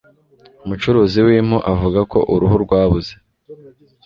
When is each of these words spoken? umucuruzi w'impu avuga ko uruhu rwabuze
umucuruzi 0.65 1.19
w'impu 1.27 1.57
avuga 1.71 1.99
ko 2.11 2.19
uruhu 2.33 2.55
rwabuze 2.65 3.13